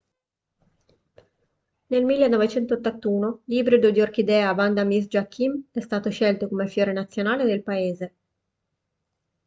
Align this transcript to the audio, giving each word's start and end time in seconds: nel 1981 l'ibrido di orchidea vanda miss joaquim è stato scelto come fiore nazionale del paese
nel 1.89 2.03
1981 2.03 3.41
l'ibrido 3.45 3.91
di 3.91 4.01
orchidea 4.01 4.51
vanda 4.53 4.83
miss 4.83 5.05
joaquim 5.05 5.65
è 5.71 5.79
stato 5.79 6.09
scelto 6.09 6.47
come 6.47 6.65
fiore 6.65 6.91
nazionale 6.91 7.43
del 7.45 7.61
paese 7.61 8.13